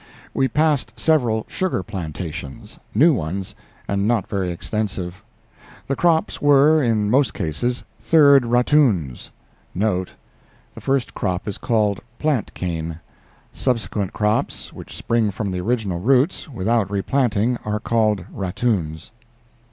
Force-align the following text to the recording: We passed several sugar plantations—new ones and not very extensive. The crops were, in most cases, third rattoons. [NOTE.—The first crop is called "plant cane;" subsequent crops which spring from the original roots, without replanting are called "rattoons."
We 0.33 0.47
passed 0.47 0.93
several 0.99 1.45
sugar 1.47 1.83
plantations—new 1.83 3.13
ones 3.13 3.53
and 3.87 4.07
not 4.07 4.25
very 4.27 4.49
extensive. 4.49 5.21
The 5.85 5.95
crops 5.95 6.41
were, 6.41 6.81
in 6.81 7.11
most 7.11 7.35
cases, 7.35 7.83
third 7.99 8.43
rattoons. 8.47 9.29
[NOTE.—The 9.75 10.81
first 10.81 11.13
crop 11.13 11.47
is 11.47 11.59
called 11.59 11.99
"plant 12.17 12.55
cane;" 12.55 12.99
subsequent 13.53 14.11
crops 14.11 14.73
which 14.73 14.95
spring 14.97 15.29
from 15.29 15.51
the 15.51 15.61
original 15.61 15.99
roots, 15.99 16.49
without 16.49 16.89
replanting 16.89 17.57
are 17.63 17.79
called 17.79 18.25
"rattoons." 18.33 19.11